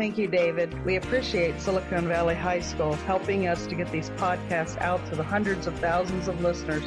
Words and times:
Thank 0.00 0.16
you, 0.16 0.28
David. 0.28 0.82
We 0.86 0.96
appreciate 0.96 1.60
Silicon 1.60 2.08
Valley 2.08 2.34
High 2.34 2.60
School 2.60 2.94
helping 2.94 3.46
us 3.46 3.66
to 3.66 3.74
get 3.74 3.92
these 3.92 4.08
podcasts 4.12 4.78
out 4.78 5.06
to 5.10 5.14
the 5.14 5.22
hundreds 5.22 5.66
of 5.66 5.78
thousands 5.78 6.26
of 6.26 6.40
listeners 6.40 6.84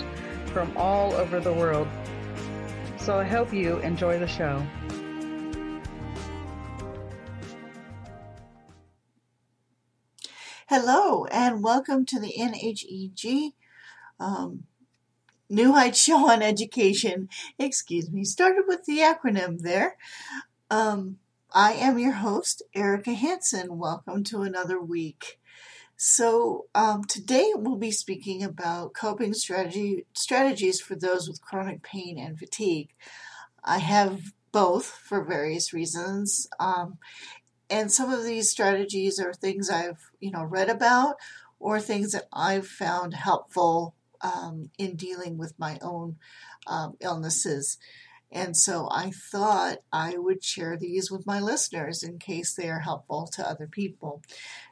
from 0.47 0.75
all 0.75 1.13
over 1.13 1.39
the 1.39 1.53
world. 1.53 1.87
So 2.97 3.19
I 3.19 3.23
hope 3.23 3.53
you 3.53 3.77
enjoy 3.81 4.17
the 4.17 4.27
show. 4.27 4.65
Hello, 10.67 11.25
and 11.25 11.61
welcome 11.61 12.07
to 12.07 12.19
the 12.19 12.33
NHEG 12.35 13.53
um, 14.19 14.63
New 15.51 15.73
Heights 15.73 16.03
Show 16.03 16.31
on 16.31 16.41
Education. 16.41 17.29
Excuse 17.59 18.09
me, 18.09 18.23
started 18.23 18.63
with 18.67 18.85
the 18.85 19.01
acronym 19.01 19.59
there. 19.59 19.97
Um, 20.71 21.19
I 21.55 21.73
am 21.73 21.99
your 21.99 22.13
host, 22.13 22.63
Erika 22.73 23.13
Hanson. 23.13 23.77
Welcome 23.77 24.23
to 24.23 24.41
another 24.41 24.81
week. 24.81 25.39
So, 25.95 26.65
um, 26.73 27.03
today 27.03 27.51
we'll 27.55 27.75
be 27.77 27.91
speaking 27.91 28.43
about 28.43 28.95
coping 28.95 29.35
strategy, 29.35 30.07
strategies 30.13 30.81
for 30.81 30.95
those 30.95 31.27
with 31.27 31.43
chronic 31.43 31.83
pain 31.83 32.17
and 32.17 32.39
fatigue. 32.39 32.89
I 33.63 33.77
have 33.77 34.31
both 34.51 34.87
for 34.87 35.23
various 35.23 35.73
reasons. 35.73 36.47
Um, 36.59 36.97
and 37.69 37.91
some 37.91 38.11
of 38.11 38.25
these 38.25 38.49
strategies 38.49 39.19
are 39.19 39.31
things 39.31 39.69
I've, 39.69 40.09
you 40.19 40.31
know, 40.31 40.43
read 40.43 40.69
about 40.69 41.17
or 41.59 41.79
things 41.79 42.13
that 42.13 42.29
I've 42.33 42.67
found 42.67 43.13
helpful 43.13 43.93
um, 44.21 44.71
in 44.79 44.95
dealing 44.95 45.37
with 45.37 45.53
my 45.59 45.77
own 45.83 46.17
um, 46.65 46.97
illnesses. 46.99 47.77
And 48.33 48.57
so 48.57 48.89
I 48.91 49.11
thought 49.11 49.77
I 49.91 50.17
would 50.17 50.43
share 50.43 50.75
these 50.75 51.11
with 51.11 51.27
my 51.27 51.39
listeners 51.39 52.01
in 52.01 52.17
case 52.17 52.55
they 52.55 52.67
are 52.67 52.79
helpful 52.79 53.29
to 53.33 53.47
other 53.47 53.67
people. 53.67 54.23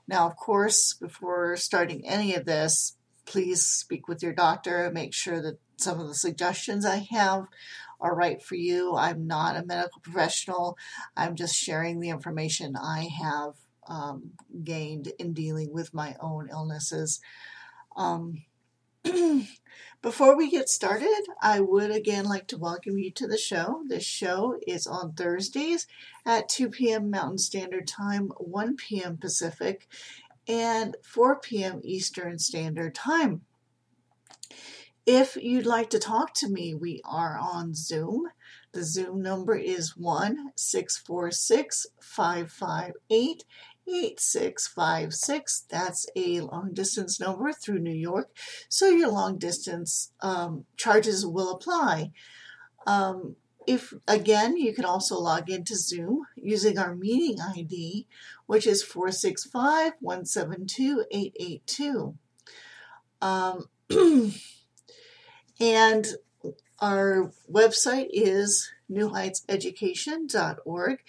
Now, 0.07 0.25
of 0.25 0.35
course, 0.35 0.95
before 0.95 1.55
starting 1.57 2.07
any 2.07 2.33
of 2.33 2.45
this, 2.45 2.97
please 3.25 3.61
speak 3.61 4.07
with 4.07 4.23
your 4.23 4.33
doctor, 4.33 4.89
make 4.91 5.13
sure 5.13 5.39
that 5.43 5.59
some 5.77 5.99
of 5.99 6.07
the 6.07 6.15
suggestions 6.15 6.85
I 6.85 7.07
have 7.11 7.45
are 7.99 8.15
right 8.15 8.41
for 8.41 8.55
you. 8.55 8.95
I'm 8.95 9.27
not 9.27 9.55
a 9.55 9.63
medical 9.63 10.01
professional, 10.01 10.75
I'm 11.15 11.35
just 11.35 11.55
sharing 11.55 11.99
the 11.99 12.09
information 12.09 12.75
I 12.75 13.09
have 13.21 13.53
um, 13.87 14.31
gained 14.63 15.13
in 15.19 15.33
dealing 15.33 15.71
with 15.71 15.93
my 15.93 16.15
own 16.19 16.49
illnesses. 16.51 17.21
Um, 17.95 18.43
Before 20.01 20.37
we 20.37 20.51
get 20.51 20.69
started, 20.69 21.23
I 21.41 21.59
would 21.59 21.89
again 21.91 22.25
like 22.25 22.47
to 22.47 22.57
welcome 22.57 22.99
you 22.99 23.09
to 23.11 23.27
the 23.27 23.37
show. 23.37 23.83
This 23.87 24.03
show 24.03 24.59
is 24.67 24.85
on 24.85 25.13
Thursdays 25.13 25.87
at 26.25 26.49
2 26.49 26.69
p.m. 26.69 27.09
Mountain 27.09 27.39
Standard 27.39 27.87
Time, 27.87 28.31
1 28.37 28.75
p.m. 28.75 29.17
Pacific, 29.17 29.87
and 30.47 30.95
4 31.03 31.39
p.m. 31.39 31.81
Eastern 31.83 32.37
Standard 32.37 32.93
Time. 32.93 33.41
If 35.07 35.35
you'd 35.35 35.65
like 35.65 35.89
to 35.91 35.99
talk 35.99 36.35
to 36.35 36.47
me, 36.47 36.75
we 36.75 37.01
are 37.03 37.39
on 37.39 37.73
Zoom. 37.73 38.27
The 38.73 38.83
Zoom 38.83 39.21
number 39.21 39.55
is 39.55 39.97
1 39.97 40.51
646 40.55 41.87
558 41.99 43.45
8656. 43.87 45.65
That's 45.69 46.05
a 46.15 46.41
long 46.41 46.73
distance 46.73 47.19
number 47.19 47.51
through 47.51 47.79
New 47.79 47.91
York. 47.91 48.29
So 48.69 48.87
your 48.89 49.09
long 49.09 49.37
distance 49.37 50.11
um, 50.21 50.65
charges 50.77 51.25
will 51.25 51.51
apply. 51.51 52.11
Um, 52.85 53.35
if 53.67 53.93
again, 54.07 54.57
you 54.57 54.73
can 54.73 54.85
also 54.85 55.19
log 55.19 55.49
into 55.49 55.75
Zoom 55.75 56.23
using 56.35 56.77
our 56.77 56.95
meeting 56.95 57.39
ID, 57.39 58.07
which 58.47 58.65
is 58.65 58.83
465 58.83 59.93
172 59.99 61.05
882. 61.11 62.15
Um, 63.21 63.65
and 65.59 66.07
our 66.79 67.31
website 67.51 68.07
is 68.11 68.71
newheightseducation.org. 68.91 70.99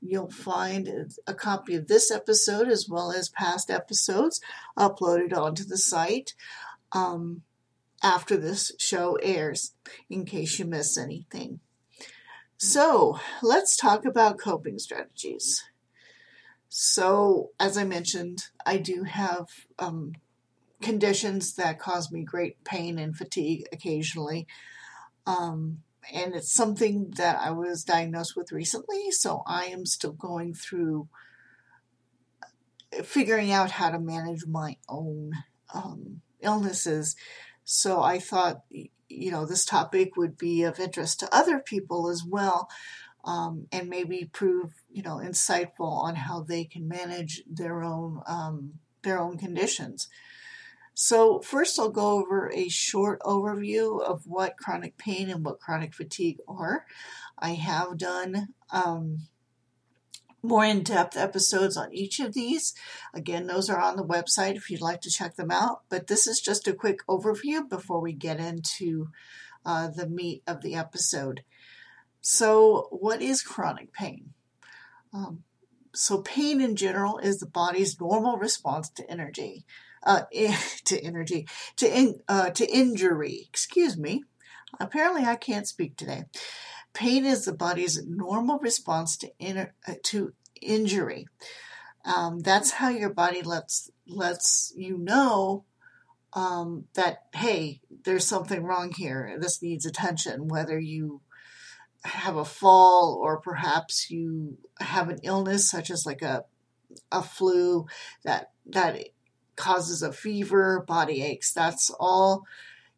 You'll 0.00 0.30
find 0.30 1.12
a 1.26 1.34
copy 1.34 1.74
of 1.74 1.88
this 1.88 2.10
episode 2.10 2.68
as 2.68 2.88
well 2.88 3.12
as 3.12 3.28
past 3.28 3.70
episodes 3.70 4.40
uploaded 4.78 5.36
onto 5.36 5.64
the 5.64 5.78
site 5.78 6.34
um, 6.92 7.42
after 8.02 8.36
this 8.36 8.72
show 8.78 9.18
airs, 9.22 9.74
in 10.08 10.24
case 10.24 10.58
you 10.58 10.64
miss 10.64 10.96
anything. 10.96 11.60
So, 12.56 13.18
let's 13.42 13.76
talk 13.76 14.04
about 14.04 14.38
coping 14.38 14.78
strategies. 14.78 15.64
So, 16.68 17.50
as 17.58 17.76
I 17.76 17.84
mentioned, 17.84 18.44
I 18.64 18.78
do 18.78 19.02
have 19.02 19.48
um, 19.78 20.12
conditions 20.80 21.54
that 21.54 21.78
cause 21.78 22.12
me 22.12 22.22
great 22.22 22.62
pain 22.64 22.98
and 22.98 23.16
fatigue 23.16 23.66
occasionally. 23.72 24.46
Um, 25.26 25.82
and 26.12 26.34
it's 26.34 26.52
something 26.52 27.12
that 27.16 27.38
I 27.38 27.50
was 27.50 27.84
diagnosed 27.84 28.36
with 28.36 28.52
recently, 28.52 29.10
so 29.10 29.42
I 29.46 29.66
am 29.66 29.86
still 29.86 30.12
going 30.12 30.54
through 30.54 31.08
figuring 33.04 33.50
out 33.52 33.72
how 33.72 33.90
to 33.90 33.98
manage 33.98 34.46
my 34.46 34.76
own 34.88 35.32
um, 35.72 36.20
illnesses. 36.40 37.16
So 37.64 38.02
I 38.02 38.18
thought, 38.18 38.62
you 39.08 39.30
know, 39.30 39.46
this 39.46 39.64
topic 39.64 40.16
would 40.16 40.36
be 40.36 40.62
of 40.62 40.78
interest 40.78 41.20
to 41.20 41.34
other 41.34 41.58
people 41.58 42.08
as 42.10 42.22
well, 42.24 42.68
um, 43.24 43.66
and 43.70 43.88
maybe 43.88 44.28
prove, 44.32 44.72
you 44.90 45.02
know, 45.02 45.16
insightful 45.16 46.02
on 46.02 46.16
how 46.16 46.40
they 46.42 46.64
can 46.64 46.88
manage 46.88 47.42
their 47.46 47.82
own 47.82 48.20
um, 48.26 48.74
their 49.02 49.18
own 49.18 49.38
conditions. 49.38 50.08
So, 50.94 51.40
first, 51.40 51.78
I'll 51.78 51.88
go 51.88 52.20
over 52.20 52.50
a 52.52 52.68
short 52.68 53.20
overview 53.20 54.02
of 54.02 54.26
what 54.26 54.58
chronic 54.58 54.98
pain 54.98 55.30
and 55.30 55.44
what 55.44 55.60
chronic 55.60 55.94
fatigue 55.94 56.38
are. 56.46 56.84
I 57.38 57.54
have 57.54 57.96
done 57.96 58.48
um, 58.70 59.28
more 60.42 60.64
in 60.64 60.82
depth 60.82 61.16
episodes 61.16 61.76
on 61.76 61.92
each 61.94 62.20
of 62.20 62.34
these. 62.34 62.74
Again, 63.14 63.46
those 63.46 63.70
are 63.70 63.80
on 63.80 63.96
the 63.96 64.04
website 64.04 64.56
if 64.56 64.70
you'd 64.70 64.82
like 64.82 65.00
to 65.02 65.10
check 65.10 65.36
them 65.36 65.50
out. 65.50 65.82
But 65.88 66.08
this 66.08 66.26
is 66.26 66.40
just 66.40 66.68
a 66.68 66.74
quick 66.74 66.98
overview 67.08 67.66
before 67.68 68.00
we 68.00 68.12
get 68.12 68.38
into 68.38 69.08
uh, 69.64 69.88
the 69.88 70.08
meat 70.08 70.42
of 70.46 70.60
the 70.60 70.74
episode. 70.74 71.42
So, 72.20 72.88
what 72.90 73.22
is 73.22 73.42
chronic 73.42 73.92
pain? 73.94 74.34
Um, 75.14 75.44
so, 75.94 76.20
pain 76.20 76.60
in 76.60 76.76
general 76.76 77.18
is 77.18 77.38
the 77.38 77.46
body's 77.46 77.98
normal 77.98 78.36
response 78.36 78.90
to 78.90 79.10
energy 79.10 79.64
uh, 80.04 80.22
to 80.84 81.00
energy, 81.00 81.46
to 81.76 81.98
in, 81.98 82.20
uh, 82.28 82.50
to 82.50 82.66
injury. 82.66 83.46
Excuse 83.48 83.96
me. 83.96 84.24
Apparently, 84.80 85.24
I 85.24 85.36
can't 85.36 85.68
speak 85.68 85.96
today. 85.96 86.24
Pain 86.94 87.24
is 87.24 87.44
the 87.44 87.52
body's 87.52 88.04
normal 88.06 88.58
response 88.58 89.16
to 89.18 89.30
uh, 89.86 89.94
to 90.04 90.32
injury. 90.60 91.26
Um, 92.04 92.40
that's 92.40 92.72
how 92.72 92.88
your 92.88 93.10
body 93.10 93.42
lets 93.42 93.90
lets 94.06 94.72
you 94.76 94.98
know 94.98 95.64
um, 96.34 96.86
that 96.94 97.24
hey, 97.34 97.80
there's 98.04 98.26
something 98.26 98.62
wrong 98.62 98.92
here. 98.92 99.36
This 99.40 99.62
needs 99.62 99.86
attention. 99.86 100.48
Whether 100.48 100.78
you 100.78 101.20
have 102.04 102.36
a 102.36 102.44
fall 102.44 103.18
or 103.22 103.40
perhaps 103.40 104.10
you 104.10 104.58
have 104.80 105.08
an 105.08 105.20
illness 105.22 105.70
such 105.70 105.90
as 105.90 106.04
like 106.04 106.22
a 106.22 106.44
a 107.10 107.22
flu 107.22 107.86
that 108.24 108.50
that 108.66 108.96
causes 109.62 110.02
a 110.02 110.12
fever, 110.12 110.84
body 110.88 111.22
aches. 111.22 111.52
That's 111.52 111.88
all 112.00 112.44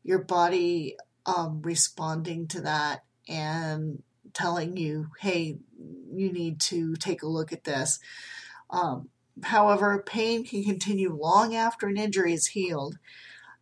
your 0.03 0.21
body 0.21 0.97
um, 1.27 1.61
responding 1.63 2.49
to 2.49 2.63
that 2.63 3.05
and 3.29 4.03
telling 4.33 4.79
you, 4.79 5.09
hey, 5.21 5.59
you 6.11 6.33
need 6.33 6.61
to 6.61 6.97
take 6.97 7.23
a 7.23 7.29
look 7.29 7.53
at 7.53 7.65
this. 7.65 8.01
Um, 8.71 9.11
however, 9.43 10.03
pain 10.07 10.43
can 10.45 10.65
continue 10.65 11.15
long 11.15 11.55
after 11.55 11.87
an 11.87 11.99
injury 11.99 12.33
is 12.33 12.49
healed. 12.49 12.97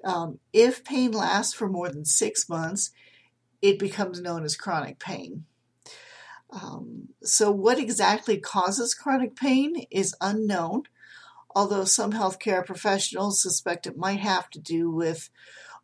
Um, 0.04 0.38
if 0.52 0.84
pain 0.84 1.10
lasts 1.10 1.54
for 1.54 1.68
more 1.68 1.88
than 1.88 2.04
six 2.04 2.48
months, 2.48 2.92
it 3.60 3.80
becomes 3.80 4.20
known 4.20 4.44
as 4.44 4.56
chronic 4.56 5.00
pain. 5.00 5.44
Um, 6.50 7.08
so, 7.22 7.50
what 7.50 7.78
exactly 7.78 8.38
causes 8.38 8.94
chronic 8.94 9.34
pain 9.34 9.86
is 9.90 10.14
unknown, 10.20 10.84
although 11.54 11.84
some 11.84 12.12
healthcare 12.12 12.64
professionals 12.64 13.42
suspect 13.42 13.86
it 13.86 13.96
might 13.96 14.20
have 14.20 14.50
to 14.50 14.58
do 14.58 14.90
with 14.90 15.30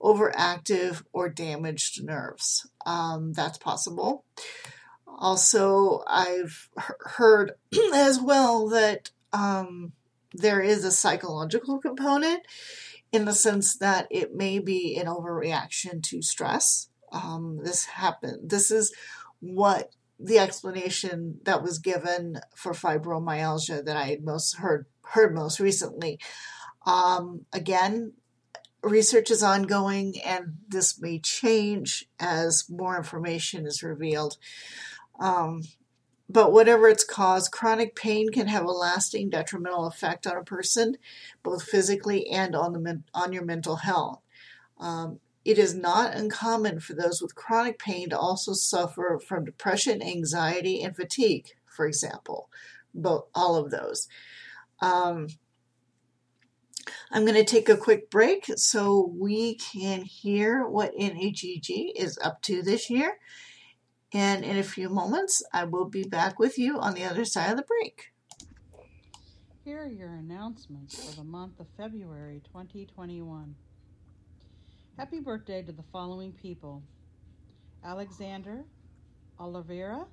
overactive 0.00 1.02
or 1.12 1.28
damaged 1.28 2.02
nerves. 2.04 2.68
Um, 2.86 3.32
that's 3.32 3.58
possible. 3.58 4.24
Also, 5.06 6.02
I've 6.06 6.68
heard 7.00 7.52
as 7.94 8.20
well 8.20 8.68
that 8.68 9.10
um, 9.32 9.92
there 10.32 10.60
is 10.60 10.84
a 10.84 10.92
psychological 10.92 11.78
component 11.78 12.42
in 13.10 13.24
the 13.24 13.34
sense 13.34 13.76
that 13.78 14.06
it 14.10 14.34
may 14.34 14.58
be 14.58 14.96
an 14.96 15.06
overreaction 15.06 16.02
to 16.04 16.22
stress. 16.22 16.88
Um, 17.10 17.60
this 17.64 17.86
happened. 17.86 18.50
This 18.50 18.70
is 18.70 18.94
what 19.40 19.90
the 20.20 20.38
explanation 20.38 21.38
that 21.44 21.62
was 21.62 21.78
given 21.78 22.40
for 22.54 22.72
fibromyalgia 22.72 23.84
that 23.84 23.96
I 23.96 24.06
had 24.06 24.24
most 24.24 24.56
heard 24.56 24.86
heard 25.10 25.34
most 25.34 25.60
recently. 25.60 26.18
Um, 26.86 27.46
again, 27.52 28.14
research 28.82 29.30
is 29.30 29.42
ongoing, 29.42 30.14
and 30.24 30.58
this 30.68 31.00
may 31.00 31.18
change 31.18 32.08
as 32.18 32.68
more 32.68 32.96
information 32.96 33.66
is 33.66 33.82
revealed. 33.82 34.36
Um, 35.20 35.62
but 36.30 36.52
whatever 36.52 36.88
its 36.88 37.04
cause, 37.04 37.48
chronic 37.48 37.94
pain 37.94 38.30
can 38.30 38.48
have 38.48 38.64
a 38.64 38.70
lasting 38.70 39.30
detrimental 39.30 39.86
effect 39.86 40.26
on 40.26 40.36
a 40.36 40.44
person, 40.44 40.96
both 41.42 41.62
physically 41.62 42.28
and 42.28 42.54
on 42.54 42.72
the 42.74 43.02
on 43.14 43.32
your 43.32 43.44
mental 43.44 43.76
health. 43.76 44.20
Um, 44.78 45.20
it 45.44 45.56
is 45.58 45.74
not 45.74 46.14
uncommon 46.14 46.80
for 46.80 46.92
those 46.92 47.22
with 47.22 47.34
chronic 47.34 47.78
pain 47.78 48.10
to 48.10 48.18
also 48.18 48.52
suffer 48.52 49.18
from 49.26 49.46
depression, 49.46 50.02
anxiety, 50.02 50.82
and 50.82 50.94
fatigue, 50.94 51.48
for 51.66 51.86
example. 51.86 52.50
But 52.94 53.26
all 53.34 53.56
of 53.56 53.70
those. 53.70 54.08
Um, 54.80 55.28
I'm 57.10 57.24
going 57.24 57.34
to 57.36 57.44
take 57.44 57.68
a 57.68 57.76
quick 57.76 58.10
break 58.10 58.46
so 58.56 59.12
we 59.14 59.54
can 59.56 60.02
hear 60.02 60.66
what 60.66 60.96
NHEG 60.96 61.92
is 61.96 62.18
up 62.22 62.42
to 62.42 62.62
this 62.62 62.90
year. 62.90 63.18
And 64.12 64.44
in 64.44 64.56
a 64.56 64.62
few 64.62 64.88
moments, 64.88 65.42
I 65.52 65.64
will 65.64 65.84
be 65.84 66.04
back 66.04 66.38
with 66.38 66.58
you 66.58 66.78
on 66.78 66.94
the 66.94 67.04
other 67.04 67.24
side 67.24 67.50
of 67.50 67.56
the 67.56 67.62
break. 67.62 68.12
Here 69.64 69.82
are 69.82 69.86
your 69.86 70.14
announcements 70.14 71.10
for 71.10 71.16
the 71.16 71.24
month 71.24 71.60
of 71.60 71.66
February 71.76 72.40
2021. 72.46 73.54
Happy 74.96 75.20
birthday 75.20 75.62
to 75.62 75.72
the 75.72 75.84
following 75.92 76.32
people 76.32 76.82
Alexander 77.84 78.64
Oliveira, 79.38 80.06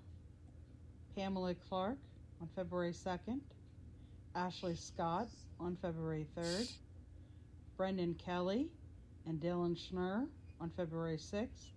Pamela 1.15 1.56
Clark 1.56 1.97
on 2.41 2.50
February 2.56 2.91
2nd, 2.91 3.39
Ashley 4.36 4.76
Scott 4.76 5.30
on 5.62 5.78
February 5.82 6.28
3rd, 6.38 6.70
Brendan 7.78 8.14
Kelly 8.16 8.68
and 9.26 9.40
Dylan 9.40 9.78
Schnur 9.78 10.28
on 10.60 10.70
February 10.76 11.18
6th, 11.18 11.72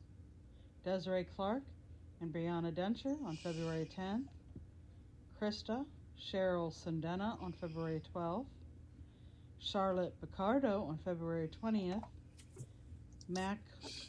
Desiree 0.84 1.24
Clark 1.36 1.62
and 2.20 2.32
Brianna 2.32 2.72
Dencher 2.72 3.16
on 3.24 3.36
February 3.36 3.88
10th, 3.96 4.24
Krista 5.40 5.84
Cheryl 6.20 6.74
Sundena 6.74 7.40
on 7.40 7.52
February 7.52 8.02
12th, 8.12 8.46
Charlotte 9.60 10.20
Picardo 10.20 10.82
on 10.88 10.98
February 11.04 11.48
20th, 11.62 12.02
Mac 13.28 13.58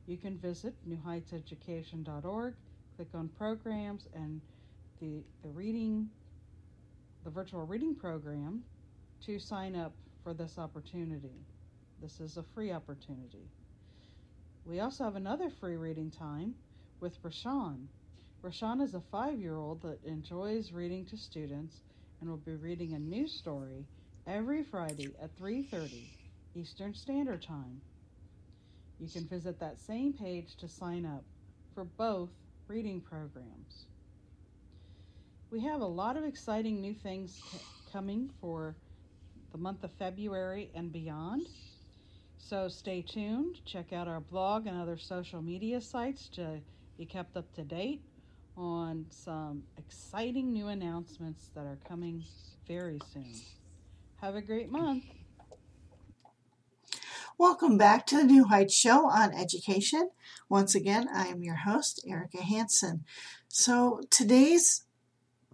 You 0.06 0.16
can 0.16 0.38
visit 0.38 0.74
newheightseducation.org, 0.88 2.54
click 2.96 3.08
on 3.14 3.28
programs 3.36 4.06
and 4.14 4.40
the, 5.00 5.24
the 5.42 5.48
reading, 5.48 6.08
the 7.24 7.30
virtual 7.30 7.64
reading 7.64 7.94
program 7.94 8.62
to 9.24 9.38
sign 9.38 9.74
up 9.74 9.94
for 10.22 10.34
this 10.34 10.58
opportunity. 10.58 11.40
This 12.02 12.20
is 12.20 12.36
a 12.36 12.44
free 12.54 12.70
opportunity. 12.70 13.48
We 14.66 14.80
also 14.80 15.04
have 15.04 15.16
another 15.16 15.48
free 15.48 15.76
reading 15.76 16.10
time 16.10 16.54
with 17.00 17.22
Rashawn. 17.22 17.86
Rashawn 18.44 18.82
is 18.82 18.94
a 18.94 19.00
five 19.10 19.40
year 19.40 19.56
old 19.56 19.80
that 19.82 20.04
enjoys 20.04 20.72
reading 20.72 21.06
to 21.06 21.16
students 21.16 21.80
and 22.20 22.28
will 22.28 22.36
be 22.36 22.56
reading 22.56 22.92
a 22.92 22.98
new 22.98 23.26
story 23.26 23.86
every 24.26 24.62
Friday 24.62 25.14
at 25.20 25.34
3:30 25.38 26.02
Eastern 26.54 26.94
Standard 26.94 27.42
Time. 27.42 27.80
You 28.98 29.08
can 29.08 29.24
visit 29.24 29.58
that 29.60 29.78
same 29.78 30.12
page 30.12 30.56
to 30.56 30.68
sign 30.68 31.06
up 31.06 31.24
for 31.74 31.84
both 31.84 32.30
reading 32.68 33.00
programs. 33.00 33.86
We 35.54 35.60
have 35.60 35.82
a 35.82 35.86
lot 35.86 36.16
of 36.16 36.24
exciting 36.24 36.80
new 36.80 36.94
things 36.94 37.40
coming 37.92 38.28
for 38.40 38.74
the 39.52 39.58
month 39.58 39.84
of 39.84 39.92
February 39.92 40.68
and 40.74 40.92
beyond. 40.92 41.46
So 42.38 42.66
stay 42.66 43.02
tuned, 43.02 43.60
check 43.64 43.92
out 43.92 44.08
our 44.08 44.18
blog 44.18 44.66
and 44.66 44.76
other 44.76 44.96
social 44.96 45.40
media 45.40 45.80
sites 45.80 46.28
to 46.30 46.58
be 46.98 47.06
kept 47.06 47.36
up 47.36 47.54
to 47.54 47.62
date 47.62 48.02
on 48.56 49.06
some 49.10 49.62
exciting 49.78 50.52
new 50.52 50.66
announcements 50.66 51.50
that 51.54 51.66
are 51.66 51.78
coming 51.88 52.24
very 52.66 52.98
soon. 53.12 53.32
Have 54.22 54.34
a 54.34 54.42
great 54.42 54.72
month. 54.72 55.04
Welcome 57.38 57.78
back 57.78 58.06
to 58.06 58.16
the 58.16 58.24
New 58.24 58.46
Heights 58.46 58.74
Show 58.74 59.08
on 59.08 59.32
Education. 59.32 60.10
Once 60.48 60.74
again, 60.74 61.06
I 61.14 61.28
am 61.28 61.44
your 61.44 61.58
host, 61.58 62.04
Erika 62.04 62.42
Hanson. 62.42 63.04
So 63.46 64.00
today's 64.10 64.84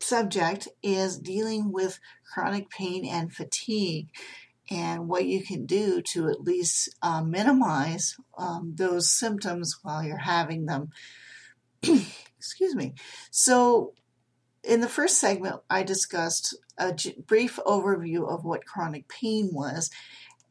subject 0.02 0.68
is 0.82 1.18
dealing 1.18 1.72
with 1.72 1.98
chronic 2.32 2.70
pain 2.70 3.04
and 3.04 3.32
fatigue 3.32 4.08
and 4.70 5.08
what 5.08 5.26
you 5.26 5.42
can 5.42 5.66
do 5.66 6.00
to 6.00 6.28
at 6.28 6.42
least 6.42 6.94
uh, 7.02 7.22
minimize 7.22 8.16
um, 8.38 8.74
those 8.76 9.10
symptoms 9.10 9.78
while 9.82 10.02
you're 10.04 10.16
having 10.16 10.66
them. 10.66 10.90
Excuse 11.82 12.74
me. 12.74 12.94
So, 13.30 13.94
in 14.62 14.80
the 14.80 14.88
first 14.88 15.18
segment, 15.18 15.56
I 15.70 15.82
discussed 15.82 16.56
a 16.78 16.94
brief 17.26 17.58
overview 17.66 18.28
of 18.28 18.44
what 18.44 18.66
chronic 18.66 19.08
pain 19.08 19.50
was, 19.52 19.90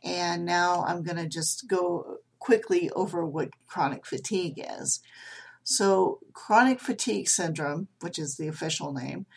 and 0.03 0.45
now 0.45 0.83
I'm 0.85 1.03
going 1.03 1.17
to 1.17 1.27
just 1.27 1.67
go 1.67 2.17
quickly 2.39 2.89
over 2.91 3.25
what 3.25 3.49
chronic 3.67 4.05
fatigue 4.05 4.63
is. 4.79 5.01
So, 5.71 6.17
chronic 6.33 6.79
fatigue 6.79 7.29
syndrome, 7.29 7.89
which 7.99 8.17
is 8.17 8.37
the 8.37 8.47
official 8.47 8.91
name, 8.91 9.27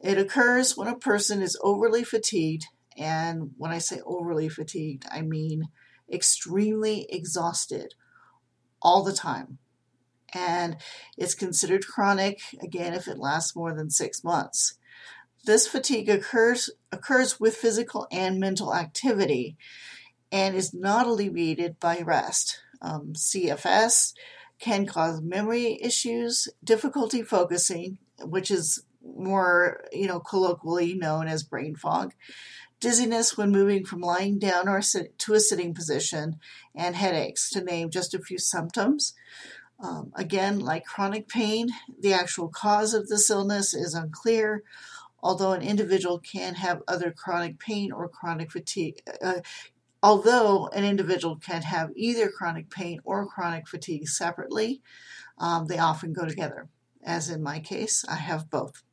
it 0.00 0.16
occurs 0.16 0.74
when 0.74 0.88
a 0.88 0.96
person 0.96 1.42
is 1.42 1.60
overly 1.62 2.02
fatigued 2.02 2.64
and 2.96 3.50
when 3.58 3.72
I 3.72 3.76
say 3.76 4.00
overly 4.06 4.48
fatigued, 4.48 5.04
I 5.12 5.20
mean 5.20 5.68
extremely 6.10 7.06
exhausted 7.10 7.92
all 8.80 9.04
the 9.04 9.12
time. 9.12 9.58
And 10.32 10.78
it's 11.18 11.34
considered 11.34 11.86
chronic, 11.86 12.40
again, 12.62 12.94
if 12.94 13.06
it 13.06 13.18
lasts 13.18 13.54
more 13.54 13.74
than 13.74 13.90
six 13.90 14.24
months. 14.24 14.78
This 15.44 15.68
fatigue 15.68 16.08
occurs, 16.08 16.70
occurs 16.90 17.38
with 17.38 17.54
physical 17.54 18.06
and 18.10 18.40
mental 18.40 18.74
activity 18.74 19.58
and 20.32 20.56
is 20.56 20.72
not 20.72 21.06
alleviated 21.06 21.78
by 21.78 21.98
rest. 21.98 22.60
Um, 22.80 23.12
CFS 23.12 24.14
can 24.58 24.86
cause 24.86 25.20
memory 25.20 25.78
issues, 25.82 26.48
difficulty 26.64 27.22
focusing, 27.22 27.98
which 28.22 28.50
is 28.50 28.82
more, 29.02 29.84
you 29.92 30.06
know, 30.06 30.20
colloquially 30.20 30.94
known 30.94 31.28
as 31.28 31.42
brain 31.42 31.76
fog, 31.76 32.14
dizziness 32.80 33.36
when 33.36 33.50
moving 33.50 33.84
from 33.84 34.00
lying 34.00 34.38
down 34.38 34.68
or 34.68 34.82
sit, 34.82 35.18
to 35.18 35.34
a 35.34 35.40
sitting 35.40 35.74
position, 35.74 36.38
and 36.74 36.96
headaches, 36.96 37.50
to 37.50 37.62
name 37.62 37.90
just 37.90 38.14
a 38.14 38.18
few 38.18 38.38
symptoms. 38.38 39.14
Um, 39.78 40.12
again, 40.14 40.60
like 40.60 40.86
chronic 40.86 41.28
pain, 41.28 41.68
the 42.00 42.14
actual 42.14 42.48
cause 42.48 42.94
of 42.94 43.08
this 43.08 43.28
illness 43.28 43.74
is 43.74 43.94
unclear, 43.94 44.62
although 45.22 45.52
an 45.52 45.62
individual 45.62 46.18
can 46.18 46.54
have 46.54 46.82
other 46.88 47.10
chronic 47.10 47.58
pain 47.58 47.92
or 47.92 48.08
chronic 48.08 48.50
fatigue. 48.50 49.02
Uh, 49.22 49.40
although 50.06 50.68
an 50.68 50.84
individual 50.84 51.34
can 51.34 51.62
have 51.62 51.90
either 51.96 52.28
chronic 52.28 52.70
pain 52.70 53.00
or 53.02 53.26
chronic 53.26 53.66
fatigue 53.66 54.06
separately, 54.06 54.80
um, 55.38 55.66
they 55.66 55.78
often 55.78 56.12
go 56.12 56.24
together. 56.24 56.68
As 57.04 57.28
in 57.28 57.42
my 57.42 57.58
case, 57.58 58.04
I 58.08 58.14
have 58.14 58.48
both. 58.48 58.84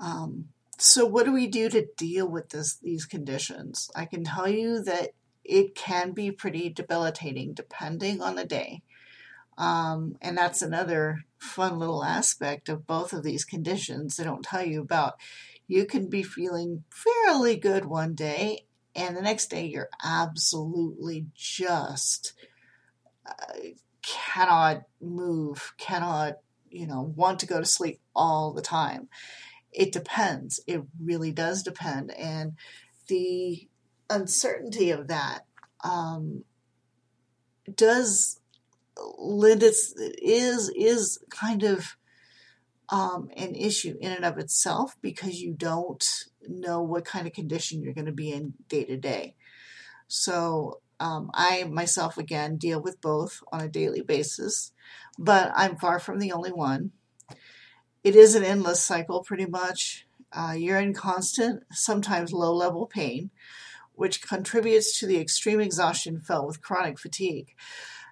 Um, 0.00 0.46
so, 0.76 1.06
what 1.06 1.24
do 1.24 1.32
we 1.32 1.46
do 1.46 1.68
to 1.68 1.86
deal 1.96 2.28
with 2.28 2.48
this, 2.48 2.78
these 2.82 3.04
conditions? 3.04 3.92
I 3.94 4.06
can 4.06 4.24
tell 4.24 4.48
you 4.48 4.82
that 4.82 5.10
it 5.44 5.76
can 5.76 6.10
be 6.10 6.32
pretty 6.32 6.68
debilitating 6.68 7.54
depending 7.54 8.20
on 8.20 8.34
the 8.34 8.44
day. 8.44 8.82
Um, 9.56 10.16
and 10.20 10.36
that's 10.36 10.62
another 10.62 11.18
fun 11.38 11.78
little 11.78 12.04
aspect 12.04 12.68
of 12.68 12.88
both 12.88 13.12
of 13.12 13.22
these 13.22 13.44
conditions 13.44 14.16
they 14.16 14.24
don't 14.24 14.42
tell 14.42 14.64
you 14.64 14.80
about. 14.80 15.14
You 15.68 15.84
can 15.84 16.08
be 16.08 16.24
feeling 16.24 16.82
fairly 16.90 17.56
good 17.56 17.84
one 17.84 18.14
day, 18.14 18.64
and 18.98 19.16
the 19.16 19.22
next 19.22 19.46
day 19.48 19.64
you're 19.64 19.90
absolutely 20.04 21.26
just 21.34 22.34
uh, 23.26 23.54
cannot 24.02 24.82
move, 25.00 25.72
cannot, 25.78 26.38
you 26.70 26.86
know, 26.86 27.12
want 27.16 27.40
to 27.40 27.46
go 27.46 27.60
to 27.60 27.66
sleep 27.66 28.00
all 28.14 28.52
the 28.52 28.62
time 28.62 29.08
it 29.72 29.92
depends. 29.92 30.60
It 30.66 30.82
really 31.00 31.32
does 31.32 31.62
depend. 31.62 32.10
And 32.12 32.56
the 33.06 33.68
uncertainty 34.10 34.90
of 34.90 35.08
that 35.08 35.46
um, 35.84 36.44
does 37.74 38.40
lend 39.16 39.62
its 39.62 39.94
is 39.96 40.70
is 40.76 41.18
kind 41.30 41.62
of 41.62 41.96
um, 42.88 43.30
an 43.36 43.54
issue 43.54 43.96
in 44.00 44.12
and 44.12 44.24
of 44.24 44.38
itself 44.38 44.96
because 45.00 45.40
you 45.40 45.52
don't 45.52 46.24
know 46.48 46.82
what 46.82 47.04
kind 47.04 47.26
of 47.26 47.32
condition 47.32 47.82
you're 47.82 47.94
going 47.94 48.06
to 48.06 48.12
be 48.12 48.32
in 48.32 48.54
day 48.68 48.84
to 48.84 48.96
day. 48.96 49.34
So 50.08 50.80
um, 51.00 51.30
I 51.34 51.64
myself 51.64 52.18
again 52.18 52.56
deal 52.56 52.80
with 52.80 53.00
both 53.00 53.42
on 53.52 53.60
a 53.60 53.68
daily 53.68 54.00
basis, 54.00 54.72
but 55.18 55.52
I'm 55.54 55.76
far 55.76 55.98
from 56.00 56.18
the 56.18 56.32
only 56.32 56.52
one 56.52 56.92
it 58.04 58.16
is 58.16 58.34
an 58.34 58.44
endless 58.44 58.82
cycle 58.82 59.22
pretty 59.22 59.46
much. 59.46 60.06
Uh, 60.32 60.54
you're 60.56 60.78
in 60.78 60.94
constant, 60.94 61.62
sometimes 61.72 62.32
low 62.32 62.54
level 62.54 62.86
pain, 62.86 63.30
which 63.92 64.26
contributes 64.26 64.98
to 64.98 65.06
the 65.06 65.18
extreme 65.18 65.60
exhaustion 65.60 66.20
felt 66.20 66.46
with 66.46 66.62
chronic 66.62 66.98
fatigue. 66.98 67.54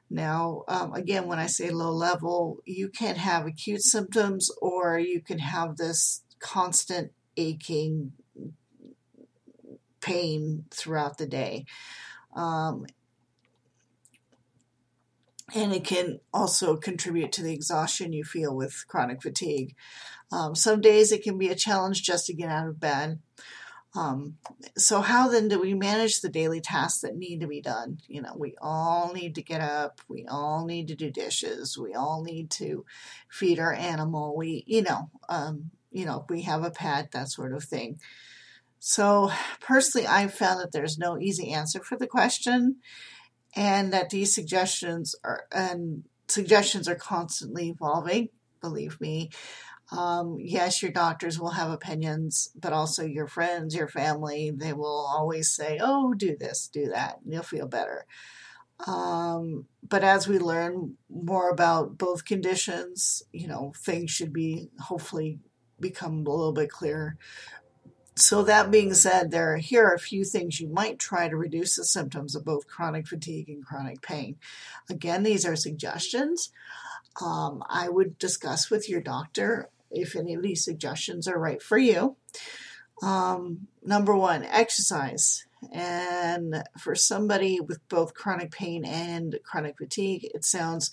Now, 0.09 0.65
um, 0.69 0.93
again, 0.95 1.27
when 1.27 1.39
I 1.39 1.47
say 1.47 1.71
low 1.71 1.93
level, 1.93 2.59
you 2.65 2.89
can 2.89 3.17
have 3.17 3.47
acute 3.47 3.83
symptoms 3.83 4.51
or 4.63 4.99
you 4.99 5.21
can 5.21 5.39
have 5.39 5.77
this 5.77 6.23
constant 6.39 7.13
aching 7.37 8.13
pain 10.07 10.65
throughout 10.71 11.19
the 11.19 11.27
day. 11.27 11.67
Um, 12.35 12.87
and 15.55 15.73
it 15.73 15.85
can 15.85 16.21
also 16.33 16.77
contribute 16.77 17.33
to 17.33 17.43
the 17.43 17.53
exhaustion 17.53 18.13
you 18.13 18.25
feel 18.25 18.55
with 18.55 18.85
chronic 18.87 19.21
fatigue. 19.21 19.75
Um, 20.31 20.55
some 20.55 20.81
days 20.81 21.11
it 21.11 21.23
can 21.23 21.39
be 21.39 21.49
a 21.49 21.57
challenge 21.57 22.03
just 22.03 22.27
to 22.27 22.35
get 22.35 22.51
out 22.51 22.69
of 22.69 22.81
bed. 22.81 23.19
Um, 23.97 24.37
so, 24.77 25.01
how 25.01 25.29
then 25.29 25.49
do 25.49 25.59
we 25.59 25.73
manage 25.73 26.21
the 26.21 26.29
daily 26.29 26.61
tasks 26.61 27.01
that 27.01 27.17
need 27.17 27.41
to 27.41 27.47
be 27.47 27.63
done? 27.63 27.99
You 28.09 28.21
know, 28.21 28.35
we 28.37 28.55
all 28.61 29.13
need 29.13 29.35
to 29.37 29.43
get 29.43 29.63
up, 29.63 30.03
we 30.07 30.27
all 30.27 30.67
need 30.67 30.89
to 30.89 30.95
do 30.95 31.11
dishes, 31.11 31.79
we 31.79 31.95
all 31.95 32.23
need 32.23 32.51
to 32.53 32.85
feed 33.31 33.59
our 33.59 33.73
animal. 33.73 34.37
We, 34.37 34.65
you 34.67 34.83
know, 34.83 35.09
um, 35.31 35.71
you 35.91 36.05
know, 36.05 36.27
we 36.29 36.43
have 36.43 36.63
a 36.63 36.71
pet, 36.71 37.13
that 37.13 37.31
sort 37.31 37.55
of 37.55 37.65
thing. 37.65 37.99
So, 38.89 39.33
personally, 39.61 40.07
I've 40.07 40.33
found 40.33 40.61
that 40.61 40.71
there's 40.71 40.97
no 40.97 41.19
easy 41.19 41.51
answer 41.51 41.81
for 41.83 41.97
the 41.99 42.07
question 42.07 42.77
and 43.57 43.93
that 43.93 44.11
these 44.11 44.33
suggestions 44.33 45.17
are 45.25 45.47
and 45.51 46.05
suggestions 46.29 46.87
are 46.87 46.95
constantly 46.95 47.71
evolving. 47.71 48.29
Believe 48.61 49.01
me. 49.01 49.31
Um, 49.91 50.37
yes, 50.39 50.83
your 50.83 50.93
doctors 50.93 51.41
will 51.41 51.51
have 51.51 51.73
opinions, 51.73 52.51
but 52.55 52.73
also 52.73 53.05
your 53.05 53.27
friends, 53.27 53.75
your 53.75 53.89
family, 53.89 54.53
they 54.55 54.73
will 54.73 55.05
always 55.11 55.51
say, 55.51 55.81
"Oh, 55.83 56.15
do 56.15 56.37
this, 56.39 56.69
do 56.73 56.87
that, 56.91 57.19
and 57.25 57.33
you'll 57.33 57.43
feel 57.43 57.67
better." 57.67 58.07
Um, 58.87 59.67
but 59.83 60.05
as 60.05 60.29
we 60.29 60.39
learn 60.39 60.97
more 61.11 61.51
about 61.51 61.99
both 61.99 62.25
conditions, 62.25 63.25
you 63.33 63.49
know, 63.49 63.73
things 63.77 64.13
should 64.13 64.33
be 64.33 64.71
hopefully 64.79 65.41
become 65.81 66.25
a 66.25 66.31
little 66.31 66.53
bit 66.53 66.71
clearer. 66.71 67.17
So, 68.19 68.43
that 68.45 68.71
being 68.71 68.95
said, 68.95 69.31
there 69.31 69.59
here 69.59 69.85
are 69.85 69.95
a 69.95 69.99
few 69.99 70.25
things 70.25 70.59
you 70.59 70.69
might 70.69 70.99
try 70.99 71.29
to 71.29 71.37
reduce 71.37 71.77
the 71.77 71.85
symptoms 71.85 72.35
of 72.35 72.47
both 72.47 72.67
chronic 72.67 73.07
fatigue 73.07 73.51
and 73.51 73.65
chronic 73.65 74.01
pain. 74.01 74.37
Again, 74.89 75.23
these 75.23 75.45
are 75.45 75.55
suggestions. 75.55 76.51
Um, 77.23 77.63
I 77.69 77.91
would 77.91 78.19
discuss 78.19 78.71
with 78.71 78.89
your 78.89 79.03
doctor 79.03 79.69
if 79.91 80.17
any 80.17 80.35
of 80.35 80.43
these 80.43 80.65
suggestions 80.65 81.29
are 81.29 81.39
right 81.39 81.63
for 81.63 81.77
you. 81.77 82.17
Um, 83.03 83.69
number 83.85 84.17
one, 84.17 84.45
exercise. 84.45 85.45
And 85.73 86.63
for 86.79 86.95
somebody 86.95 87.61
with 87.61 87.87
both 87.89 88.15
chronic 88.15 88.51
pain 88.51 88.85
and 88.85 89.39
chronic 89.45 89.77
fatigue, 89.79 90.27
it 90.35 90.45
sounds 90.45 90.91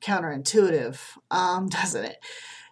counterintuitive, 0.00 0.98
um, 1.30 1.68
doesn't 1.68 2.04
it? 2.04 2.16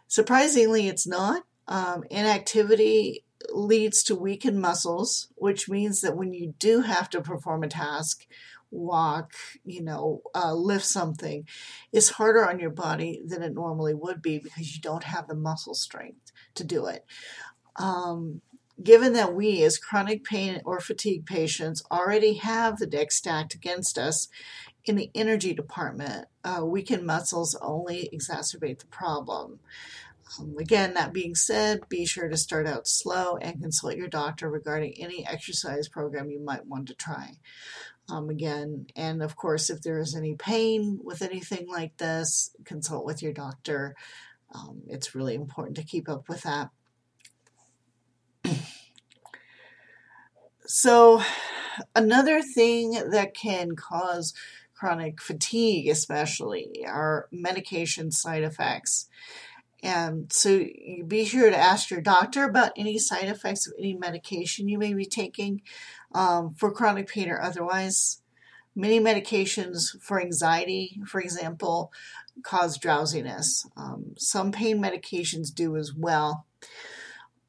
Surprisingly, 0.08 0.88
it's 0.88 1.06
not. 1.06 1.44
Um, 1.68 2.02
inactivity 2.10 3.24
leads 3.54 4.02
to 4.04 4.14
weakened 4.14 4.60
muscles, 4.60 5.28
which 5.36 5.68
means 5.68 6.00
that 6.00 6.16
when 6.16 6.32
you 6.32 6.54
do 6.58 6.80
have 6.82 7.08
to 7.10 7.20
perform 7.20 7.62
a 7.62 7.68
task, 7.68 8.26
walk, 8.70 9.34
you 9.64 9.82
know, 9.82 10.22
uh, 10.34 10.54
lift 10.54 10.84
something, 10.84 11.46
it's 11.92 12.10
harder 12.10 12.48
on 12.48 12.58
your 12.58 12.70
body 12.70 13.22
than 13.24 13.42
it 13.42 13.54
normally 13.54 13.94
would 13.94 14.22
be 14.22 14.38
because 14.38 14.74
you 14.74 14.80
don't 14.80 15.04
have 15.04 15.28
the 15.28 15.34
muscle 15.34 15.74
strength 15.74 16.32
to 16.54 16.64
do 16.64 16.86
it. 16.86 17.04
Um, 17.76 18.40
given 18.82 19.12
that 19.12 19.34
we, 19.34 19.62
as 19.62 19.78
chronic 19.78 20.24
pain 20.24 20.60
or 20.64 20.80
fatigue 20.80 21.26
patients, 21.26 21.82
already 21.90 22.34
have 22.34 22.78
the 22.78 22.86
deck 22.86 23.12
stacked 23.12 23.54
against 23.54 23.98
us 23.98 24.28
in 24.84 24.96
the 24.96 25.10
energy 25.14 25.54
department, 25.54 26.26
uh, 26.44 26.64
weakened 26.64 27.06
muscles 27.06 27.56
only 27.60 28.10
exacerbate 28.12 28.80
the 28.80 28.86
problem. 28.86 29.60
Um, 30.38 30.56
again, 30.58 30.94
that 30.94 31.12
being 31.12 31.34
said, 31.34 31.88
be 31.88 32.06
sure 32.06 32.28
to 32.28 32.36
start 32.36 32.66
out 32.66 32.86
slow 32.86 33.36
and 33.36 33.60
consult 33.60 33.96
your 33.96 34.08
doctor 34.08 34.50
regarding 34.50 34.94
any 34.98 35.26
exercise 35.26 35.88
program 35.88 36.30
you 36.30 36.40
might 36.40 36.66
want 36.66 36.88
to 36.88 36.94
try. 36.94 37.36
Um, 38.08 38.30
again, 38.30 38.86
and 38.96 39.22
of 39.22 39.36
course, 39.36 39.70
if 39.70 39.82
there 39.82 39.98
is 39.98 40.14
any 40.14 40.34
pain 40.34 41.00
with 41.02 41.22
anything 41.22 41.68
like 41.68 41.96
this, 41.98 42.54
consult 42.64 43.04
with 43.04 43.22
your 43.22 43.32
doctor. 43.32 43.94
Um, 44.54 44.82
it's 44.86 45.14
really 45.14 45.34
important 45.34 45.76
to 45.76 45.84
keep 45.84 46.08
up 46.08 46.28
with 46.28 46.42
that. 46.42 46.70
so, 50.66 51.22
another 51.94 52.42
thing 52.42 53.10
that 53.10 53.34
can 53.34 53.76
cause 53.76 54.34
chronic 54.74 55.22
fatigue, 55.22 55.88
especially, 55.88 56.84
are 56.86 57.28
medication 57.30 58.10
side 58.10 58.42
effects. 58.42 59.08
And 59.82 60.32
so 60.32 60.64
be 61.06 61.24
sure 61.24 61.50
to 61.50 61.56
ask 61.56 61.90
your 61.90 62.00
doctor 62.00 62.44
about 62.44 62.72
any 62.76 62.98
side 62.98 63.24
effects 63.24 63.66
of 63.66 63.74
any 63.78 63.94
medication 63.94 64.68
you 64.68 64.78
may 64.78 64.94
be 64.94 65.06
taking 65.06 65.62
um, 66.14 66.54
for 66.54 66.70
chronic 66.70 67.08
pain 67.08 67.28
or 67.28 67.40
otherwise. 67.40 68.20
Many 68.74 69.00
medications 69.00 70.00
for 70.00 70.20
anxiety, 70.20 71.00
for 71.06 71.20
example, 71.20 71.92
cause 72.42 72.78
drowsiness. 72.78 73.66
Um, 73.76 74.14
some 74.16 74.52
pain 74.52 74.80
medications 74.80 75.52
do 75.52 75.76
as 75.76 75.92
well. 75.92 76.46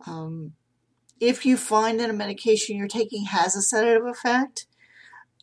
Um, 0.05 0.53
if 1.19 1.45
you 1.45 1.55
find 1.55 1.99
that 1.99 2.09
a 2.09 2.13
medication 2.13 2.75
you're 2.75 2.87
taking 2.87 3.25
has 3.25 3.55
a 3.55 3.61
sedative 3.61 4.05
effect, 4.05 4.65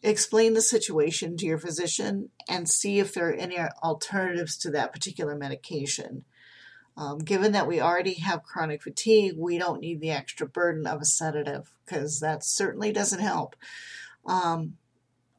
explain 0.02 0.54
the 0.54 0.61
situation 0.61 1.37
to 1.37 1.47
your 1.47 1.59
physician 1.59 2.30
and 2.49 2.68
see 2.68 2.99
if 2.99 3.14
there 3.14 3.30
are 3.30 3.35
any 3.35 3.59
alternatives 3.82 4.59
to 4.59 4.70
that 4.73 4.92
particular 4.92 5.35
medication. 5.37 6.25
Um, 6.97 7.18
given 7.18 7.52
that 7.52 7.66
we 7.66 7.80
already 7.80 8.14
have 8.14 8.42
chronic 8.42 8.82
fatigue, 8.82 9.35
we 9.37 9.59
don't 9.59 9.80
need 9.80 10.00
the 10.00 10.11
extra 10.11 10.47
burden 10.47 10.87
of 10.87 11.00
a 11.00 11.04
sedative 11.04 11.73
because 11.85 12.20
that 12.20 12.44
certainly 12.44 12.92
doesn't 12.92 13.20
help. 13.20 13.56
Um, 14.26 14.75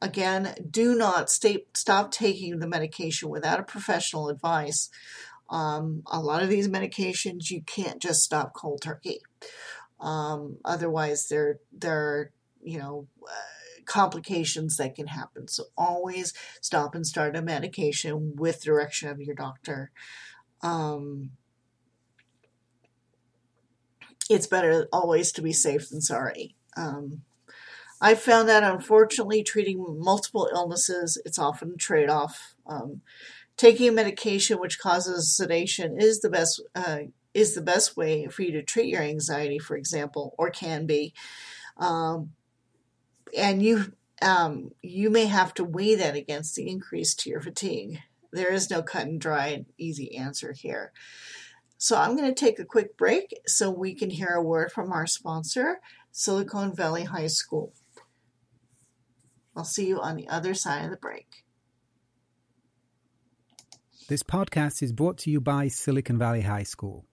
again, 0.00 0.54
do 0.68 0.94
not 0.94 1.30
stay, 1.30 1.66
stop 1.74 2.10
taking 2.10 2.58
the 2.58 2.66
medication 2.66 3.28
without 3.28 3.60
a 3.60 3.64
professional 3.64 4.28
advice. 4.28 4.90
Um, 5.48 6.02
a 6.06 6.20
lot 6.20 6.42
of 6.42 6.48
these 6.48 6.68
medications 6.68 7.50
you 7.50 7.62
can't 7.62 8.00
just 8.00 8.22
stop 8.22 8.54
cold 8.54 8.80
turkey. 8.82 9.20
Um, 10.00 10.56
otherwise, 10.64 11.28
there 11.28 11.60
there 11.72 11.98
are 11.98 12.30
you 12.62 12.78
know 12.78 13.06
uh, 13.24 13.82
complications 13.84 14.76
that 14.76 14.94
can 14.94 15.06
happen. 15.08 15.46
So 15.48 15.64
always 15.76 16.32
stop 16.60 16.94
and 16.94 17.06
start 17.06 17.36
a 17.36 17.42
medication 17.42 18.34
with 18.36 18.64
direction 18.64 19.08
of 19.08 19.20
your 19.20 19.34
doctor. 19.34 19.90
Um, 20.62 21.30
it's 24.30 24.46
better 24.46 24.88
always 24.92 25.32
to 25.32 25.42
be 25.42 25.52
safe 25.52 25.88
than 25.88 26.00
sorry. 26.00 26.54
Um, 26.76 27.22
I 28.00 28.14
found 28.14 28.48
that 28.48 28.64
unfortunately, 28.64 29.42
treating 29.42 29.84
multiple 30.00 30.50
illnesses, 30.52 31.20
it's 31.24 31.38
often 31.38 31.72
a 31.74 31.76
trade 31.76 32.08
off. 32.08 32.54
Um, 32.66 33.02
taking 33.56 33.88
a 33.88 33.92
medication 33.92 34.58
which 34.58 34.80
causes 34.80 35.36
sedation 35.36 36.00
is 36.00 36.20
the 36.20 36.30
best 36.30 36.60
uh, 36.74 36.98
is 37.34 37.54
the 37.54 37.62
best 37.62 37.96
way 37.96 38.26
for 38.26 38.42
you 38.42 38.52
to 38.52 38.62
treat 38.62 38.88
your 38.88 39.02
anxiety, 39.02 39.58
for 39.58 39.76
example, 39.76 40.34
or 40.36 40.50
can 40.50 40.84
be. 40.86 41.14
Um, 41.76 42.32
and 43.36 43.62
you 43.62 43.92
um, 44.20 44.72
you 44.82 45.10
may 45.10 45.26
have 45.26 45.54
to 45.54 45.64
weigh 45.64 45.94
that 45.94 46.16
against 46.16 46.54
the 46.54 46.68
increase 46.68 47.14
to 47.14 47.30
your 47.30 47.40
fatigue. 47.40 48.00
There 48.32 48.52
is 48.52 48.70
no 48.70 48.82
cut 48.82 49.06
and 49.06 49.20
dried 49.20 49.66
easy 49.78 50.16
answer 50.16 50.52
here. 50.52 50.92
So 51.82 51.96
I'm 51.96 52.16
going 52.16 52.32
to 52.32 52.40
take 52.40 52.60
a 52.60 52.64
quick 52.64 52.96
break 52.96 53.34
so 53.44 53.68
we 53.68 53.92
can 53.96 54.08
hear 54.08 54.28
a 54.28 54.40
word 54.40 54.70
from 54.70 54.92
our 54.92 55.04
sponsor, 55.04 55.80
Silicon 56.12 56.72
Valley 56.76 57.02
High 57.02 57.26
School. 57.26 57.72
I'll 59.56 59.64
see 59.64 59.88
you 59.88 60.00
on 60.00 60.14
the 60.14 60.28
other 60.28 60.54
side 60.54 60.84
of 60.84 60.92
the 60.92 60.96
break. 60.96 61.26
This 64.08 64.22
podcast 64.22 64.80
is 64.80 64.92
brought 64.92 65.18
to 65.18 65.30
you 65.32 65.40
by 65.40 65.66
Silicon 65.66 66.18
Valley 66.18 66.42
High 66.42 66.62
School, 66.62 67.04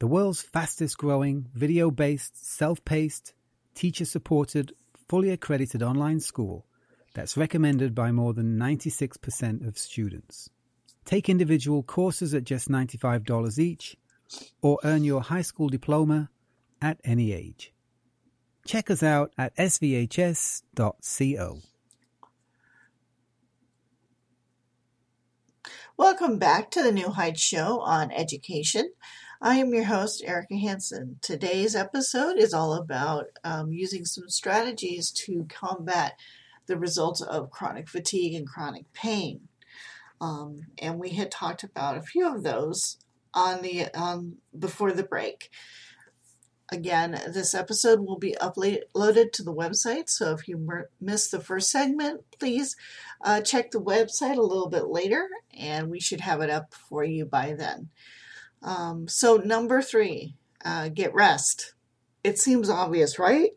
the 0.00 0.06
world's 0.06 0.42
fastest 0.42 0.98
growing, 0.98 1.46
video 1.54 1.90
based, 1.90 2.46
self 2.46 2.84
paced, 2.84 3.32
teacher 3.74 4.04
supported, 4.04 4.74
fully 5.08 5.30
accredited 5.30 5.82
online 5.82 6.20
school 6.20 6.66
that's 7.14 7.38
recommended 7.38 7.94
by 7.94 8.12
more 8.12 8.34
than 8.34 8.58
96% 8.58 9.66
of 9.66 9.78
students. 9.78 10.50
Take 11.06 11.30
individual 11.30 11.82
courses 11.82 12.34
at 12.34 12.44
just 12.44 12.68
$95 12.68 13.58
each 13.58 13.96
or 14.62 14.78
earn 14.84 15.04
your 15.04 15.22
high 15.22 15.42
school 15.42 15.68
diploma 15.68 16.30
at 16.80 16.98
any 17.04 17.32
age. 17.32 17.72
Check 18.66 18.90
us 18.90 19.02
out 19.02 19.32
at 19.36 19.54
svhs.co. 19.56 21.58
Welcome 25.96 26.38
back 26.38 26.70
to 26.70 26.82
the 26.82 26.92
New 26.92 27.10
Heights 27.10 27.42
Show 27.42 27.80
on 27.80 28.10
education. 28.10 28.92
I 29.42 29.56
am 29.56 29.74
your 29.74 29.84
host, 29.84 30.22
Erika 30.24 30.56
Hanson. 30.56 31.18
Today's 31.20 31.76
episode 31.76 32.38
is 32.38 32.54
all 32.54 32.74
about 32.74 33.26
um, 33.44 33.72
using 33.72 34.04
some 34.04 34.28
strategies 34.28 35.10
to 35.26 35.46
combat 35.48 36.14
the 36.66 36.78
results 36.78 37.20
of 37.20 37.50
chronic 37.50 37.88
fatigue 37.88 38.34
and 38.34 38.46
chronic 38.46 38.90
pain. 38.92 39.48
Um, 40.20 40.66
and 40.78 40.98
we 40.98 41.10
had 41.10 41.30
talked 41.30 41.64
about 41.64 41.96
a 41.96 42.02
few 42.02 42.26
of 42.26 42.42
those 42.42 42.98
on 43.34 43.62
the 43.62 43.86
um, 43.94 44.36
before 44.58 44.92
the 44.92 45.02
break. 45.02 45.50
Again, 46.72 47.20
this 47.28 47.52
episode 47.52 48.00
will 48.00 48.18
be 48.18 48.36
uploaded 48.40 49.32
to 49.32 49.42
the 49.42 49.52
website, 49.52 50.08
so 50.08 50.32
if 50.32 50.46
you 50.46 50.84
missed 51.00 51.32
the 51.32 51.40
first 51.40 51.68
segment, 51.68 52.20
please 52.38 52.76
uh, 53.22 53.40
check 53.40 53.72
the 53.72 53.80
website 53.80 54.36
a 54.36 54.42
little 54.42 54.68
bit 54.68 54.86
later, 54.86 55.28
and 55.58 55.90
we 55.90 55.98
should 55.98 56.20
have 56.20 56.40
it 56.40 56.48
up 56.48 56.72
for 56.72 57.02
you 57.02 57.24
by 57.24 57.54
then. 57.54 57.88
Um, 58.62 59.08
so, 59.08 59.36
number 59.36 59.82
three, 59.82 60.36
uh, 60.64 60.90
get 60.90 61.12
rest. 61.12 61.74
It 62.22 62.38
seems 62.38 62.70
obvious, 62.70 63.18
right? 63.18 63.50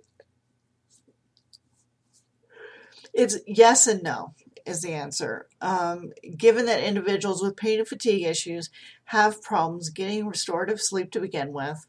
It's 3.14 3.38
yes 3.46 3.86
and 3.86 4.02
no 4.02 4.34
is 4.66 4.82
the 4.82 4.94
answer. 4.94 5.48
Um, 5.62 6.14
given 6.38 6.66
that 6.66 6.84
individuals 6.84 7.44
with 7.44 7.58
pain 7.58 7.80
and 7.80 7.88
fatigue 7.88 8.26
issues 8.26 8.70
have 9.06 9.42
problems 9.42 9.90
getting 9.90 10.28
restorative 10.28 10.82
sleep 10.82 11.12
to 11.12 11.20
begin 11.20 11.52
with, 11.54 11.86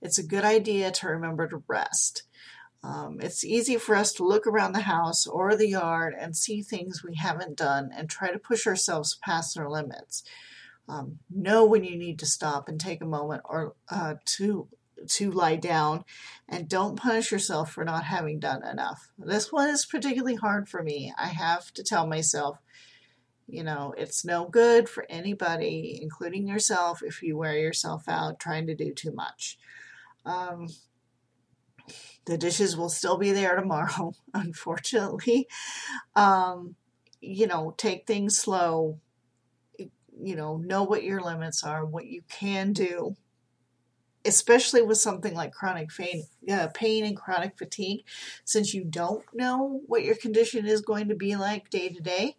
it's 0.00 0.18
a 0.18 0.26
good 0.26 0.44
idea 0.44 0.90
to 0.90 1.08
remember 1.08 1.48
to 1.48 1.62
rest. 1.66 2.24
Um, 2.82 3.18
it's 3.20 3.44
easy 3.44 3.76
for 3.76 3.96
us 3.96 4.12
to 4.14 4.24
look 4.24 4.46
around 4.46 4.72
the 4.72 4.80
house 4.80 5.26
or 5.26 5.56
the 5.56 5.68
yard 5.68 6.14
and 6.18 6.36
see 6.36 6.62
things 6.62 7.02
we 7.02 7.16
haven't 7.16 7.56
done 7.56 7.90
and 7.96 8.08
try 8.08 8.30
to 8.30 8.38
push 8.38 8.66
ourselves 8.66 9.18
past 9.24 9.58
our 9.58 9.68
limits. 9.68 10.22
Um, 10.88 11.18
know 11.28 11.64
when 11.64 11.82
you 11.82 11.96
need 11.96 12.20
to 12.20 12.26
stop 12.26 12.68
and 12.68 12.78
take 12.78 13.02
a 13.02 13.06
moment 13.06 13.42
or 13.44 13.74
uh, 13.90 14.14
to 14.36 14.68
to 15.08 15.30
lie 15.30 15.56
down 15.56 16.04
and 16.48 16.68
don't 16.68 16.96
punish 16.96 17.30
yourself 17.30 17.72
for 17.72 17.84
not 17.84 18.04
having 18.04 18.38
done 18.38 18.64
enough. 18.64 19.10
This 19.18 19.52
one 19.52 19.68
is 19.68 19.84
particularly 19.84 20.36
hard 20.36 20.68
for 20.68 20.82
me. 20.82 21.12
I 21.18 21.26
have 21.26 21.72
to 21.74 21.82
tell 21.82 22.06
myself, 22.06 22.58
you 23.46 23.62
know, 23.62 23.94
it's 23.96 24.24
no 24.24 24.46
good 24.46 24.88
for 24.88 25.06
anybody, 25.08 25.98
including 26.02 26.48
yourself, 26.48 27.02
if 27.02 27.22
you 27.22 27.36
wear 27.36 27.56
yourself 27.56 28.08
out 28.08 28.40
trying 28.40 28.66
to 28.66 28.74
do 28.74 28.92
too 28.92 29.12
much. 29.12 29.58
Um, 30.24 30.68
the 32.24 32.36
dishes 32.36 32.76
will 32.76 32.88
still 32.88 33.16
be 33.16 33.32
there 33.32 33.54
tomorrow, 33.54 34.12
unfortunately. 34.34 35.46
Um, 36.16 36.74
you 37.20 37.46
know, 37.46 37.74
take 37.76 38.06
things 38.06 38.36
slow. 38.36 38.98
You 39.78 40.34
know, 40.34 40.56
know 40.56 40.82
what 40.82 41.04
your 41.04 41.20
limits 41.20 41.62
are, 41.62 41.84
what 41.84 42.06
you 42.06 42.22
can 42.28 42.72
do 42.72 43.16
especially 44.26 44.82
with 44.82 44.98
something 44.98 45.34
like 45.34 45.52
chronic 45.52 45.88
pain, 45.88 46.24
uh, 46.50 46.68
pain 46.74 47.04
and 47.04 47.16
chronic 47.16 47.56
fatigue, 47.56 48.04
since 48.44 48.74
you 48.74 48.84
don't 48.84 49.24
know 49.32 49.80
what 49.86 50.02
your 50.02 50.16
condition 50.16 50.66
is 50.66 50.80
going 50.80 51.08
to 51.08 51.14
be 51.14 51.36
like 51.36 51.70
day 51.70 51.88
to 51.88 52.00
day, 52.00 52.36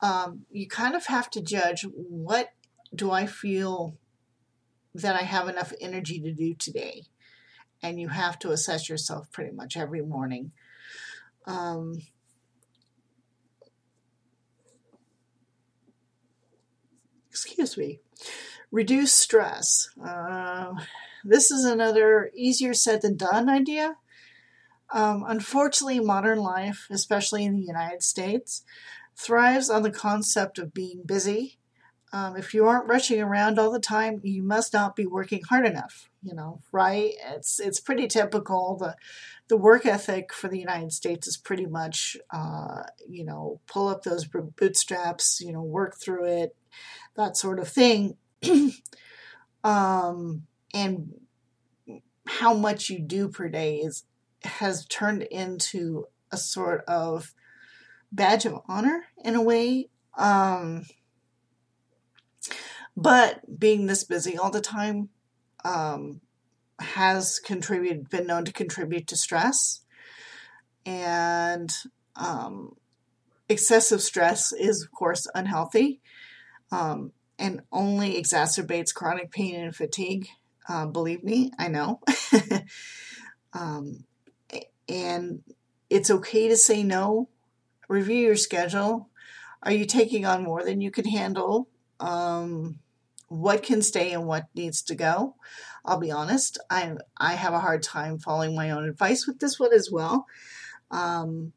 um, 0.00 0.46
you 0.50 0.68
kind 0.68 0.94
of 0.94 1.06
have 1.06 1.30
to 1.30 1.40
judge 1.40 1.84
what 1.92 2.50
do 2.94 3.10
I 3.10 3.26
feel 3.26 3.96
that 4.94 5.16
I 5.16 5.22
have 5.24 5.48
enough 5.48 5.72
energy 5.80 6.20
to 6.20 6.32
do 6.32 6.54
today, 6.54 7.04
and 7.82 8.00
you 8.00 8.08
have 8.08 8.38
to 8.40 8.50
assess 8.50 8.88
yourself 8.88 9.30
pretty 9.32 9.52
much 9.52 9.76
every 9.76 10.02
morning. 10.02 10.52
Um, 11.46 12.02
excuse 17.30 17.76
me. 17.76 18.00
Reduce 18.70 19.14
stress. 19.14 19.88
Uh, 20.04 20.72
this 21.24 21.50
is 21.50 21.64
another 21.64 22.30
easier 22.34 22.74
said 22.74 23.02
than 23.02 23.16
done 23.16 23.48
idea. 23.48 23.96
Um, 24.90 25.24
unfortunately, 25.26 26.00
modern 26.00 26.38
life, 26.38 26.86
especially 26.90 27.44
in 27.44 27.54
the 27.54 27.62
United 27.62 28.02
States, 28.02 28.64
thrives 29.18 29.70
on 29.70 29.82
the 29.82 29.90
concept 29.92 30.58
of 30.58 30.74
being 30.74 31.02
busy, 31.04 31.58
Um, 32.12 32.36
if 32.36 32.54
you 32.54 32.66
aren't 32.66 32.88
rushing 32.88 33.20
around 33.22 33.58
all 33.58 33.70
the 33.72 33.80
time, 33.80 34.20
you 34.24 34.42
must 34.42 34.72
not 34.72 34.96
be 34.96 35.06
working 35.06 35.42
hard 35.50 35.66
enough. 35.66 36.10
You 36.22 36.34
know, 36.34 36.62
right? 36.72 37.12
It's 37.36 37.60
it's 37.60 37.80
pretty 37.80 38.08
typical. 38.08 38.76
The 38.78 38.96
the 39.48 39.56
work 39.58 39.86
ethic 39.86 40.32
for 40.34 40.48
the 40.48 40.58
United 40.58 40.92
States 40.92 41.28
is 41.28 41.36
pretty 41.38 41.66
much, 41.66 42.16
uh, 42.32 42.84
you 43.08 43.24
know, 43.24 43.60
pull 43.66 43.88
up 43.88 44.02
those 44.04 44.26
bootstraps, 44.26 45.40
you 45.40 45.52
know, 45.52 45.62
work 45.62 45.96
through 46.00 46.26
it, 46.26 46.56
that 47.16 47.36
sort 47.36 47.58
of 47.60 47.68
thing. 47.68 48.16
um, 49.64 50.46
and 50.74 51.14
how 52.26 52.54
much 52.54 52.90
you 52.90 52.98
do 52.98 53.28
per 53.28 53.48
day 53.48 53.76
is 53.78 54.04
has 54.44 54.86
turned 54.86 55.22
into 55.24 56.06
a 56.30 56.36
sort 56.36 56.84
of 56.86 57.34
badge 58.12 58.44
of 58.44 58.60
honor 58.66 59.04
in 59.24 59.34
a 59.34 59.42
way. 59.42 59.88
Um, 60.16 60.84
but 62.96 63.58
being 63.58 63.86
this 63.86 64.04
busy 64.04 64.36
all 64.36 64.50
the 64.50 64.60
time 64.60 65.08
um, 65.64 66.20
has 66.80 67.38
contributed, 67.38 68.10
been 68.10 68.26
known 68.26 68.44
to 68.44 68.52
contribute 68.52 69.06
to 69.08 69.16
stress. 69.16 69.82
And 70.84 71.72
um, 72.16 72.76
excessive 73.48 74.02
stress 74.02 74.52
is, 74.52 74.82
of 74.82 74.90
course, 74.90 75.26
unhealthy 75.34 76.00
um, 76.72 77.12
and 77.38 77.62
only 77.72 78.20
exacerbates 78.20 78.94
chronic 78.94 79.30
pain 79.30 79.54
and 79.54 79.74
fatigue. 79.74 80.28
Uh, 80.68 80.86
believe 80.86 81.22
me, 81.22 81.50
I 81.58 81.68
know. 81.68 82.00
um, 83.52 84.04
and 84.88 85.42
it's 85.88 86.10
okay 86.10 86.48
to 86.48 86.56
say 86.56 86.82
no. 86.82 87.28
Review 87.88 88.18
your 88.18 88.36
schedule. 88.36 89.08
Are 89.62 89.72
you 89.72 89.86
taking 89.86 90.26
on 90.26 90.44
more 90.44 90.62
than 90.62 90.80
you 90.80 90.90
can 90.90 91.06
handle? 91.06 91.68
Um, 91.98 92.78
what 93.28 93.62
can 93.62 93.82
stay 93.82 94.12
and 94.12 94.26
what 94.26 94.44
needs 94.54 94.82
to 94.82 94.94
go? 94.94 95.34
I'll 95.84 95.98
be 95.98 96.10
honest, 96.10 96.58
I 96.70 96.96
I 97.16 97.34
have 97.34 97.54
a 97.54 97.60
hard 97.60 97.82
time 97.82 98.18
following 98.18 98.54
my 98.54 98.70
own 98.70 98.88
advice 98.88 99.26
with 99.26 99.38
this 99.40 99.58
one 99.58 99.72
as 99.72 99.90
well, 99.90 100.26
um, 100.90 101.52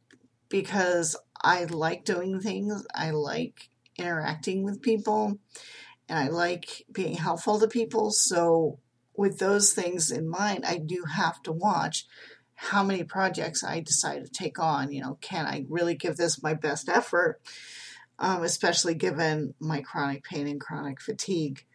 because 0.50 1.18
I 1.44 1.66
like 1.66 2.06
doing 2.06 2.40
things. 2.40 2.86
I 2.96 3.12
like 3.12 3.70
interacting 3.98 4.64
with 4.64 4.82
people, 4.82 5.38
and 6.08 6.18
I 6.18 6.28
like 6.30 6.86
being 6.92 7.16
helpful 7.16 7.60
to 7.60 7.68
people. 7.68 8.12
So 8.12 8.80
with 9.16 9.40
those 9.40 9.74
things 9.74 10.12
in 10.12 10.30
mind, 10.30 10.66
I 10.66 10.78
do 10.78 11.04
have 11.14 11.44
to 11.44 11.52
watch 11.52 12.06
how 12.64 12.84
many 12.84 13.04
projects 13.04 13.64
I 13.64 13.80
decide 13.80 14.24
to 14.24 14.32
take 14.32 14.60
on. 14.60 14.92
You 14.92 15.02
know, 15.02 15.18
can 15.20 15.48
I 15.48 15.66
really 15.68 15.96
give 15.96 16.16
this 16.16 16.44
my 16.44 16.54
best 16.54 16.90
effort? 16.90 17.42
Um, 18.20 18.44
especially 18.44 18.94
given 18.94 19.56
my 19.60 19.82
chronic 19.82 20.24
pain 20.24 20.48
and 20.48 20.62
chronic 20.62 21.02
fatigue. 21.02 21.66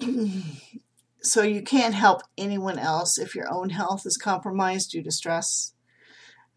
so 1.22 1.42
you 1.42 1.62
can't 1.62 1.94
help 1.94 2.22
anyone 2.36 2.76
else 2.76 3.16
if 3.16 3.36
your 3.36 3.46
own 3.54 3.70
health 3.70 4.04
is 4.04 4.16
compromised 4.16 4.90
due 4.90 5.04
to 5.04 5.12
stress. 5.12 5.74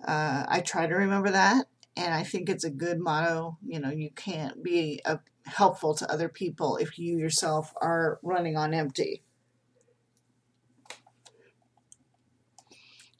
Uh, 0.03 0.43
I 0.47 0.61
try 0.61 0.87
to 0.87 0.95
remember 0.95 1.29
that, 1.29 1.67
and 1.95 2.11
I 2.11 2.23
think 2.23 2.49
it's 2.49 2.63
a 2.63 2.71
good 2.71 2.99
motto. 2.99 3.59
You 3.63 3.79
know, 3.79 3.91
you 3.91 4.09
can't 4.09 4.63
be 4.63 4.99
a, 5.05 5.11
uh, 5.11 5.17
helpful 5.45 5.93
to 5.93 6.11
other 6.11 6.27
people 6.27 6.77
if 6.77 6.97
you 6.97 7.19
yourself 7.19 7.71
are 7.79 8.19
running 8.23 8.57
on 8.57 8.73
empty. 8.73 9.23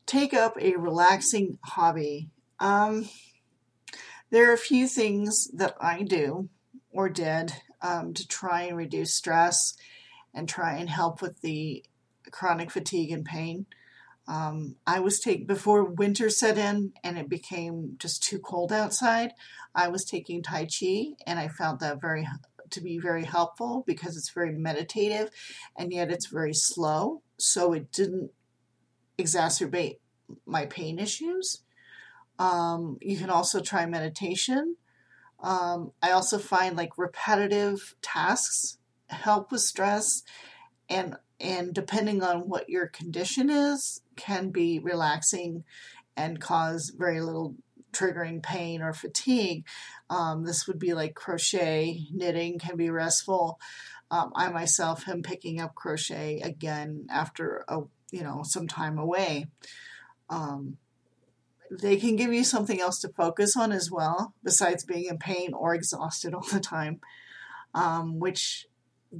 Take 0.07 0.33
up 0.33 0.59
a 0.59 0.77
relaxing 0.77 1.59
hobby. 1.63 2.29
Um, 2.59 3.09
there 4.31 4.49
are 4.49 4.53
a 4.53 4.57
few 4.57 4.87
things 4.87 5.49
that 5.53 5.75
I 5.79 6.01
do 6.03 6.49
or 6.91 7.09
did 7.09 7.53
um, 7.81 8.13
to 8.13 8.27
try 8.27 8.63
and 8.63 8.77
reduce 8.77 9.13
stress 9.13 9.75
and 10.33 10.47
try 10.47 10.77
and 10.77 10.89
help 10.89 11.21
with 11.21 11.41
the 11.41 11.83
chronic 12.31 12.71
fatigue 12.71 13.11
and 13.11 13.25
pain. 13.25 13.65
Um, 14.29 14.75
I 14.85 14.99
was 14.99 15.19
taking 15.19 15.45
before 15.45 15.83
winter 15.83 16.29
set 16.29 16.57
in 16.57 16.93
and 17.03 17.17
it 17.17 17.29
became 17.29 17.95
just 17.99 18.23
too 18.23 18.39
cold 18.39 18.71
outside. 18.71 19.31
I 19.75 19.89
was 19.89 20.05
taking 20.05 20.41
Tai 20.41 20.67
Chi 20.67 21.15
and 21.25 21.37
I 21.37 21.49
found 21.49 21.81
that 21.81 22.01
very 22.01 22.27
to 22.69 22.81
be 22.81 22.97
very 22.97 23.23
helpful 23.23 23.83
because 23.87 24.17
it's 24.17 24.31
very 24.31 24.51
meditative 24.51 25.29
and 25.77 25.93
yet 25.93 26.11
it's 26.11 26.27
very 26.27 26.53
slow, 26.53 27.21
so 27.37 27.73
it 27.73 27.91
didn't 27.91 28.31
exacerbate 29.19 29.97
my 30.45 30.65
pain 30.65 30.99
issues. 30.99 31.63
Um, 32.39 32.97
you 33.01 33.17
can 33.17 33.29
also 33.29 33.61
try 33.61 33.85
meditation. 33.85 34.75
Um, 35.39 35.91
I 36.01 36.11
also 36.11 36.37
find 36.37 36.75
like 36.75 36.97
repetitive 36.97 37.95
tasks 38.01 38.77
help 39.09 39.51
with 39.51 39.61
stress 39.61 40.23
and 40.89 41.15
and 41.39 41.73
depending 41.73 42.23
on 42.23 42.49
what 42.49 42.69
your 42.69 42.87
condition 42.87 43.49
is 43.49 44.01
can 44.15 44.49
be 44.49 44.79
relaxing 44.79 45.63
and 46.15 46.41
cause 46.41 46.91
very 46.97 47.21
little 47.21 47.55
triggering 47.93 48.43
pain 48.43 48.81
or 48.81 48.93
fatigue 48.93 49.65
um, 50.09 50.43
this 50.43 50.67
would 50.67 50.79
be 50.79 50.93
like 50.93 51.15
crochet 51.15 52.05
knitting 52.11 52.59
can 52.59 52.75
be 52.75 52.89
restful 52.89 53.59
um, 54.11 54.31
i 54.35 54.49
myself 54.49 55.07
am 55.07 55.21
picking 55.21 55.61
up 55.61 55.73
crochet 55.73 56.41
again 56.41 57.07
after 57.09 57.63
a 57.67 57.79
you 58.11 58.23
know 58.23 58.41
some 58.43 58.67
time 58.67 58.97
away 58.97 59.47
um, 60.29 60.77
they 61.69 61.97
can 61.97 62.15
give 62.15 62.33
you 62.33 62.43
something 62.43 62.79
else 62.79 62.99
to 62.99 63.09
focus 63.09 63.57
on 63.57 63.71
as 63.71 63.91
well 63.91 64.33
besides 64.43 64.83
being 64.83 65.05
in 65.05 65.17
pain 65.17 65.53
or 65.53 65.73
exhausted 65.73 66.33
all 66.33 66.47
the 66.51 66.59
time 66.59 66.99
um, 67.73 68.19
which 68.19 68.67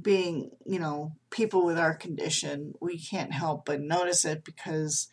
being, 0.02 0.50
you 0.66 0.78
know, 0.78 1.12
people 1.30 1.64
with 1.64 1.78
our 1.78 1.94
condition, 1.94 2.74
we 2.80 2.98
can't 2.98 3.32
help 3.32 3.64
but 3.64 3.80
notice 3.80 4.24
it 4.24 4.44
because 4.44 5.08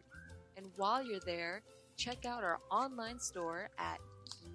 And 0.58 0.66
while 0.76 1.04
you're 1.04 1.20
there, 1.20 1.62
check 1.98 2.26
out 2.26 2.44
our 2.44 2.58
online 2.72 3.20
store 3.20 3.70
at 3.78 4.00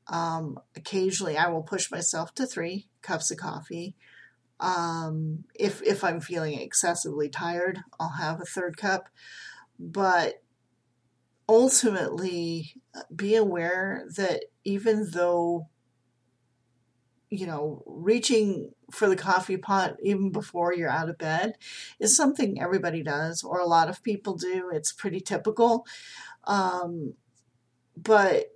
Um, 0.08 0.58
occasionally, 0.74 1.36
I 1.36 1.48
will 1.48 1.62
push 1.62 1.90
myself 1.90 2.34
to 2.34 2.46
three 2.46 2.88
cups 3.02 3.30
of 3.30 3.38
coffee. 3.38 3.94
Um, 4.58 5.44
if 5.54 5.82
if 5.82 6.02
I'm 6.02 6.20
feeling 6.20 6.58
excessively 6.58 7.28
tired, 7.28 7.80
I'll 8.00 8.16
have 8.18 8.40
a 8.40 8.44
third 8.44 8.76
cup. 8.76 9.08
But 9.78 10.42
ultimately, 11.48 12.74
be 13.14 13.36
aware 13.36 14.06
that 14.16 14.44
even 14.64 15.10
though 15.12 15.68
you 17.30 17.46
know 17.46 17.82
reaching 17.86 18.70
for 18.90 19.08
the 19.08 19.16
coffee 19.16 19.56
pot 19.56 19.96
even 20.02 20.30
before 20.30 20.72
you're 20.72 20.88
out 20.88 21.08
of 21.08 21.18
bed 21.18 21.54
is 21.98 22.16
something 22.16 22.60
everybody 22.60 23.02
does 23.02 23.42
or 23.42 23.58
a 23.58 23.66
lot 23.66 23.88
of 23.88 24.02
people 24.02 24.34
do. 24.34 24.70
It's 24.72 24.92
pretty 24.92 25.20
typical. 25.20 25.86
Um, 26.44 27.14
but 27.96 28.46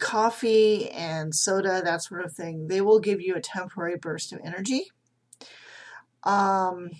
coffee 0.00 0.90
and 0.90 1.34
soda, 1.34 1.80
that 1.84 2.02
sort 2.02 2.24
of 2.24 2.32
thing, 2.32 2.68
they 2.68 2.80
will 2.80 3.00
give 3.00 3.20
you 3.20 3.36
a 3.36 3.40
temporary 3.40 3.96
burst 3.96 4.32
of 4.32 4.40
energy. 4.44 4.90
Um, 6.24 6.90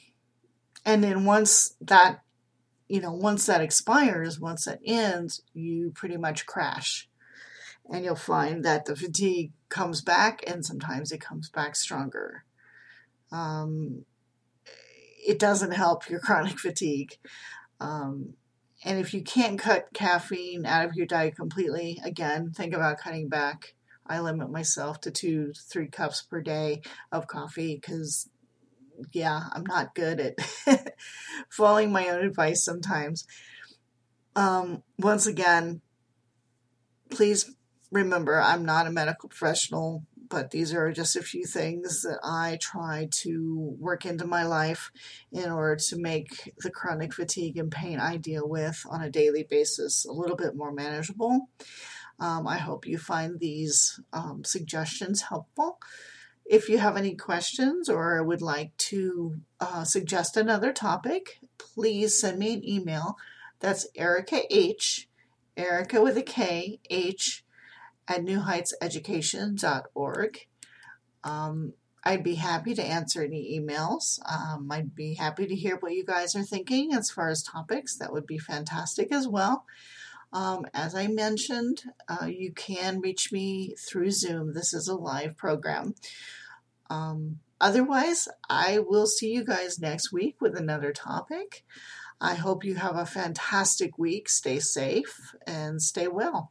and 0.84 1.02
then 1.02 1.24
once 1.24 1.74
that, 1.80 2.20
you 2.88 3.00
know, 3.00 3.12
once 3.12 3.46
that 3.46 3.60
expires, 3.60 4.40
once 4.40 4.64
that 4.64 4.80
ends, 4.84 5.42
you 5.52 5.92
pretty 5.94 6.16
much 6.16 6.46
crash. 6.46 7.09
And 7.90 8.04
you'll 8.04 8.14
find 8.14 8.64
that 8.64 8.84
the 8.84 8.94
fatigue 8.94 9.52
comes 9.68 10.00
back, 10.00 10.42
and 10.46 10.64
sometimes 10.64 11.10
it 11.10 11.20
comes 11.20 11.50
back 11.50 11.74
stronger. 11.74 12.44
Um, 13.32 14.04
it 15.26 15.38
doesn't 15.38 15.72
help 15.72 16.08
your 16.08 16.20
chronic 16.24 16.58
fatigue. 16.58 17.16
Um, 17.80 18.34
and 18.84 18.98
if 18.98 19.12
you 19.12 19.22
can't 19.22 19.58
cut 19.58 19.88
caffeine 19.92 20.64
out 20.64 20.86
of 20.86 20.94
your 20.94 21.06
diet 21.06 21.36
completely, 21.36 22.00
again, 22.04 22.52
think 22.54 22.74
about 22.74 22.98
cutting 22.98 23.28
back. 23.28 23.74
I 24.06 24.20
limit 24.20 24.50
myself 24.50 25.00
to 25.02 25.10
two, 25.10 25.52
three 25.70 25.86
cups 25.86 26.22
per 26.22 26.40
day 26.40 26.82
of 27.12 27.26
coffee 27.26 27.76
because, 27.76 28.28
yeah, 29.12 29.44
I'm 29.52 29.64
not 29.64 29.94
good 29.94 30.18
at 30.20 30.94
following 31.48 31.92
my 31.92 32.08
own 32.08 32.24
advice 32.24 32.64
sometimes. 32.64 33.26
Um, 34.34 34.82
once 34.98 35.26
again, 35.26 35.82
please 37.10 37.54
remember 37.90 38.40
I'm 38.40 38.64
not 38.64 38.86
a 38.86 38.90
medical 38.90 39.28
professional 39.28 40.04
but 40.30 40.52
these 40.52 40.72
are 40.72 40.92
just 40.92 41.16
a 41.16 41.22
few 41.22 41.44
things 41.44 42.02
that 42.02 42.20
I 42.22 42.56
try 42.60 43.08
to 43.10 43.76
work 43.78 44.06
into 44.06 44.24
my 44.24 44.44
life 44.44 44.92
in 45.32 45.50
order 45.50 45.76
to 45.88 45.98
make 45.98 46.54
the 46.58 46.70
chronic 46.70 47.12
fatigue 47.12 47.58
and 47.58 47.70
pain 47.70 47.98
I 47.98 48.16
deal 48.16 48.48
with 48.48 48.80
on 48.88 49.02
a 49.02 49.10
daily 49.10 49.42
basis 49.42 50.06
a 50.06 50.12
little 50.12 50.36
bit 50.36 50.54
more 50.54 50.72
manageable. 50.72 51.48
Um, 52.20 52.46
I 52.46 52.58
hope 52.58 52.86
you 52.86 52.96
find 52.96 53.40
these 53.40 53.98
um, 54.12 54.44
suggestions 54.44 55.22
helpful. 55.22 55.78
If 56.46 56.68
you 56.68 56.78
have 56.78 56.96
any 56.96 57.16
questions 57.16 57.88
or 57.88 58.22
would 58.22 58.42
like 58.42 58.76
to 58.76 59.40
uh, 59.58 59.84
suggest 59.84 60.36
another 60.36 60.72
topic, 60.72 61.40
please 61.58 62.20
send 62.20 62.38
me 62.38 62.54
an 62.54 62.68
email. 62.68 63.16
That's 63.58 63.86
Erika 63.96 64.42
H, 64.48 65.08
Erika 65.56 66.00
with 66.00 66.16
a 66.16 66.22
K, 66.22 66.78
H 66.88 67.44
at 68.10 68.24
newheightseducation.org. 68.24 70.38
Um, 71.22 71.74
I'd 72.02 72.24
be 72.24 72.34
happy 72.34 72.74
to 72.74 72.82
answer 72.82 73.22
any 73.22 73.56
emails. 73.58 74.18
Um, 74.28 74.68
I'd 74.70 74.96
be 74.96 75.14
happy 75.14 75.46
to 75.46 75.54
hear 75.54 75.76
what 75.76 75.92
you 75.92 76.04
guys 76.04 76.34
are 76.34 76.42
thinking 76.42 76.92
as 76.92 77.10
far 77.10 77.28
as 77.28 77.42
topics. 77.42 77.96
That 77.96 78.12
would 78.12 78.26
be 78.26 78.38
fantastic 78.38 79.12
as 79.12 79.28
well. 79.28 79.64
Um, 80.32 80.66
as 80.74 80.94
I 80.94 81.06
mentioned, 81.06 81.84
uh, 82.08 82.26
you 82.26 82.52
can 82.52 83.00
reach 83.00 83.32
me 83.32 83.74
through 83.78 84.10
Zoom. 84.10 84.54
This 84.54 84.74
is 84.74 84.88
a 84.88 84.96
live 84.96 85.36
program. 85.36 85.94
Um, 86.88 87.38
otherwise, 87.60 88.26
I 88.48 88.78
will 88.80 89.06
see 89.06 89.32
you 89.32 89.44
guys 89.44 89.78
next 89.78 90.12
week 90.12 90.40
with 90.40 90.56
another 90.56 90.92
topic. 90.92 91.64
I 92.20 92.34
hope 92.34 92.64
you 92.64 92.74
have 92.76 92.96
a 92.96 93.06
fantastic 93.06 93.98
week. 93.98 94.28
Stay 94.28 94.58
safe 94.58 95.34
and 95.46 95.80
stay 95.82 96.08
well. 96.08 96.50